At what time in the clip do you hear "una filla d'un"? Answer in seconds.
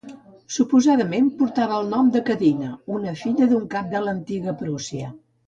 2.97-3.69